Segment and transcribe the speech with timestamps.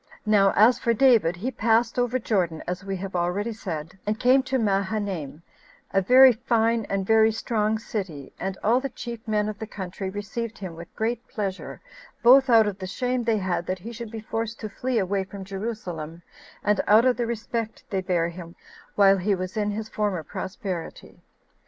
[0.25, 3.53] Now, as for David, he passed over Jordan, as we have said already,
[4.07, 5.43] and came to Mahanaim,
[5.93, 10.57] every fine and very strong city; and all the chief men of the country received
[10.57, 11.79] him with great pleasure,
[12.23, 15.23] both out of the shame they had that he should be forced to flee away
[15.23, 16.23] [from Jerusalem],
[16.63, 18.55] and out of the respect they bare him
[18.95, 21.21] while he was in his former prosperity.